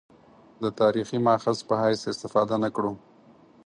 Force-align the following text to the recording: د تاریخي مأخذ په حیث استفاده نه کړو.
د 0.61 0.63
تاریخي 0.79 1.17
مأخذ 1.25 1.57
په 1.67 1.73
حیث 1.81 2.01
استفاده 2.11 2.55
نه 2.63 2.69
کړو. 2.75 2.93